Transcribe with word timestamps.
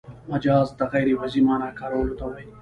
مجاز 0.29 0.67
د 0.79 0.81
غیر 0.91 1.07
وضعي 1.21 1.41
مانا 1.47 1.69
کارولو 1.79 2.17
ته 2.19 2.25
وايي. 2.29 2.47